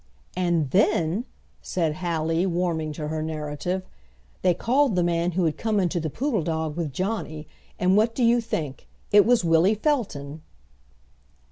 "And 0.35 0.71
then," 0.71 1.25
said 1.61 1.97
Hallie, 1.97 2.47
warming 2.47 2.91
to 2.93 3.09
her 3.09 3.21
narrative, 3.21 3.83
"they 4.41 4.55
called 4.55 4.95
the 4.95 5.03
man 5.03 5.33
who 5.33 5.45
had 5.45 5.59
come 5.59 5.79
into 5.79 5.99
the 5.99 6.09
Poodle 6.09 6.41
Dog 6.41 6.75
with 6.75 6.91
Johnny, 6.91 7.47
and 7.77 7.95
what 7.95 8.15
do 8.15 8.23
you 8.23 8.41
think! 8.41 8.87
it 9.11 9.27
was 9.27 9.45
Willie 9.45 9.75
Felton." 9.75 10.41